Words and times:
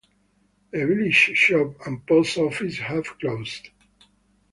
The 0.71 0.79
village's 0.83 1.37
shop 1.37 1.85
and 1.85 2.03
post 2.07 2.35
office 2.39 2.79
have 2.79 3.05
closed. 3.19 3.69